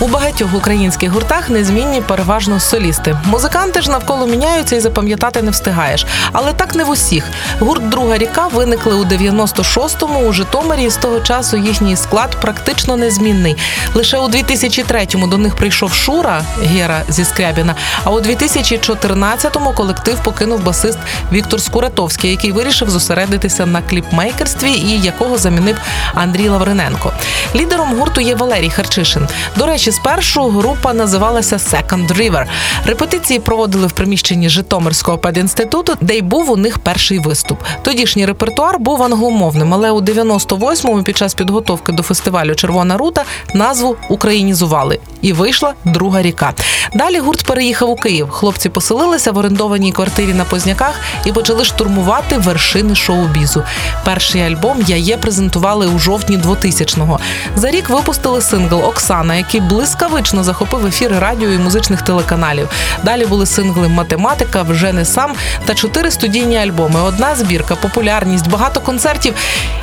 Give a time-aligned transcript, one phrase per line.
[0.00, 3.16] У багатьох українських гуртах незмінні переважно солісти.
[3.24, 6.06] Музиканти ж навколо міняються і запам'ятати не встигаєш.
[6.32, 7.30] Але так не в усіх.
[7.60, 10.84] Гурт Друга ріка виникли у 96-му у Житомирі.
[10.84, 13.56] і З того часу їхній склад практично незмінний.
[13.94, 17.74] Лише у 2003-му до них прийшов Шура Гера зі Скрябіна.
[18.04, 20.98] А у 2014-му колектив покинув басист
[21.32, 25.76] Віктор Скуратовський, який вирішив зосередитися на кліпмейкерстві і якого замінив
[26.14, 27.12] Андрій Лавриненко.
[27.54, 29.28] Лідером гурту є Валерій Харчишин.
[29.56, 29.87] До речі.
[29.88, 32.46] Речі, спершу група називалася Second River.
[32.86, 37.58] Репетиції проводили в приміщенні Житомирського педінституту, де й був у них перший виступ.
[37.82, 43.24] Тодішній репертуар був англомовним, але у 98-му під час підготовки до фестивалю Червона рута
[43.54, 46.54] назву українізували і вийшла друга ріка.
[46.94, 48.30] Далі гурт переїхав у Київ.
[48.30, 53.64] Хлопці поселилися в орендованій квартирі на Позняках і почали штурмувати вершини шоу-бізу.
[54.04, 57.20] Перший альбом я є презентували у жовтні 2000-го.
[57.56, 62.68] За рік випустили сингл Оксана, який блискавично захопив ефіри радіо і музичних телеканалів.
[63.04, 65.32] Далі були сингли Математика, вже не сам
[65.66, 67.00] та чотири студійні альбоми.
[67.02, 69.34] Одна збірка, популярність, багато концертів.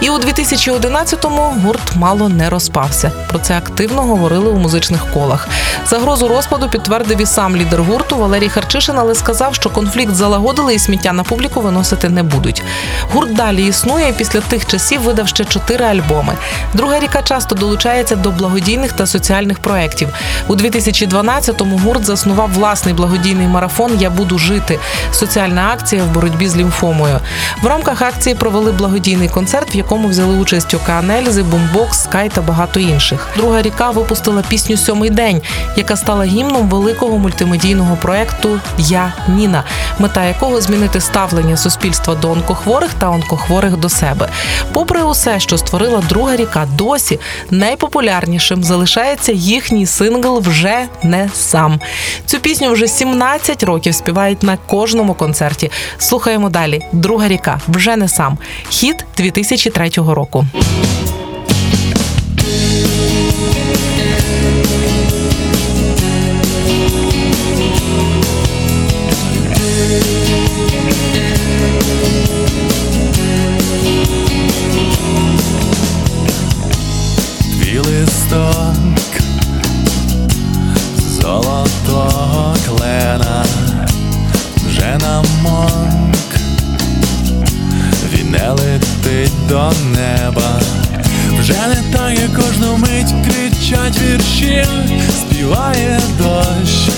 [0.00, 3.12] І у 2011-му гурт мало не розпався.
[3.28, 5.48] Про це активно говорили у музичних колах.
[5.86, 10.78] Загрозу розпаду підтвердив і сам лідер гурту Валерій Харчишин, але сказав, що конфлікт залагодили і
[10.78, 12.62] сміття на публіку виносити не будуть.
[13.12, 16.32] Гурт далі існує і після тих часів видав ще чотири альбоми.
[16.74, 19.79] Друга ріка часто долучається до благодійних та соціальних проєктів.
[20.48, 24.78] У 2012-му гурт заснував власний благодійний марафон Я буду жити.
[25.12, 27.18] Соціальна акція в боротьбі з лімфомою.
[27.62, 32.42] В рамках акції провели благодійний концерт, в якому взяли участь Океан Ельзи, Бумбокс, Скай та
[32.42, 33.28] багато інших.
[33.36, 35.42] Друга ріка випустила пісню Сьомий день,
[35.76, 39.64] яка стала гімном великого мультимедійного проекту Я Ніна,
[39.98, 44.28] мета якого змінити ставлення суспільства до онкохворих та онкохворих до себе.
[44.72, 47.20] Попри усе, що створила друга ріка, досі
[47.50, 49.32] найпопулярнішим залишається
[49.70, 51.80] їхній сингл Вже не сам.
[52.26, 55.70] Цю пісню вже 17 років співають на кожному концерті.
[55.98, 56.80] Слухаємо далі.
[56.92, 58.38] Друга ріка вже не сам.
[58.68, 60.44] Хіт 2003 року.
[89.60, 90.60] До неба,
[91.38, 94.66] вже не так, як кожну мить кричать вірші,
[95.20, 96.88] співає дощ.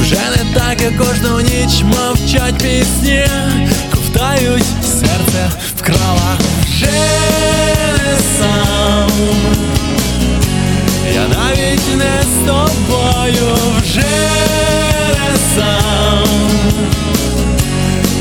[0.00, 3.26] Вже не так, як кожну ніч мовчать пісні,
[3.90, 6.86] ковтають серце вкрала вже
[7.98, 9.10] не сам.
[11.14, 14.06] Я навіть не з тобою вже
[15.12, 16.24] не сам.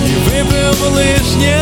[0.08, 1.55] І випив лишнє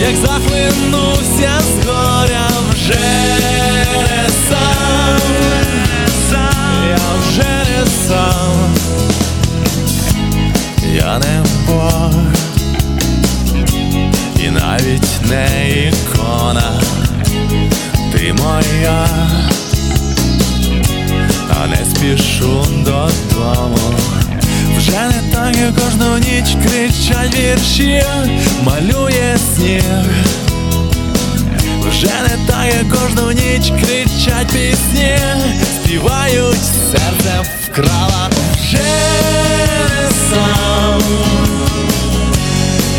[0.00, 3.00] Як захлинувся з горя вже
[3.92, 5.20] не сам,
[6.88, 8.74] я вже не сам,
[10.94, 12.12] я не Бог,
[14.40, 16.80] і навіть не ікона,
[18.12, 19.08] ти моя,
[21.60, 24.05] а не спішу додому.
[24.86, 28.02] Вже не так, як кожну ніч кричать вірші,
[28.62, 29.82] малює сніг.
[31.80, 35.18] Вже не так, як кожну ніч кричать пісні,
[35.76, 41.02] співають, серце вкрала вже не сам.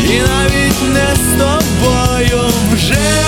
[0.04, 3.27] І навіть не з тобою вже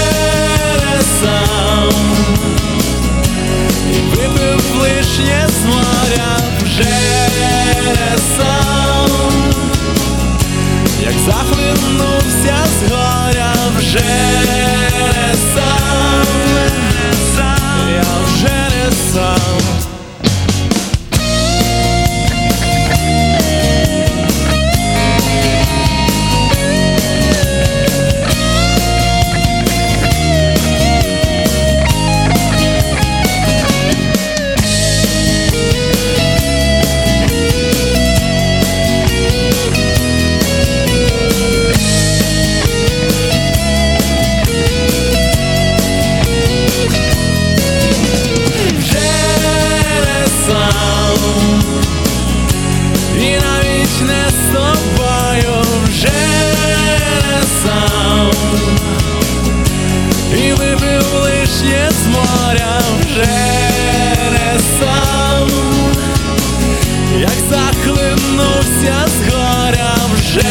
[67.18, 70.42] як захлинувся з горя вже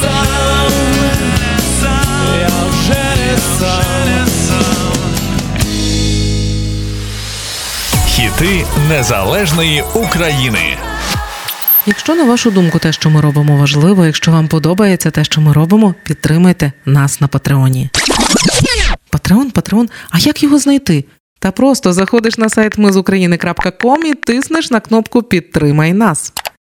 [0.00, 0.68] сам,
[2.40, 2.54] я.
[8.06, 10.76] Хіти незалежної України.
[11.86, 14.06] Якщо на вашу думку, те, що ми робимо, важливо.
[14.06, 17.90] Якщо вам подобається те, що ми робимо, підтримайте нас на Патреоні.
[19.10, 19.88] Патреон, Патреон.
[20.10, 21.04] А як його знайти?
[21.44, 26.32] Та просто заходиш на сайт мизукраїни.ком і тиснеш на кнопку Підтримай нас.